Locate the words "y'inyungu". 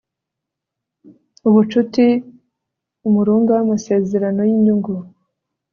4.49-4.93